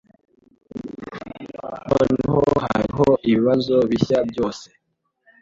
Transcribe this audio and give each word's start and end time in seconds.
Noneho 1.89 2.39
hariho 2.63 3.07
ibibazo 3.31 3.75
bishya 3.89 4.17
byose. 4.29 4.67